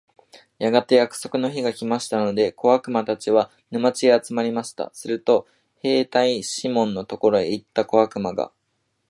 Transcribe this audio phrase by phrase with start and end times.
[0.57, 4.89] やがて約束の日が来ましたので、小悪魔たちは、沼地へ集まりました。
[4.95, 5.45] すると
[5.77, 8.51] 兵隊シモンのところへ行った小悪魔が、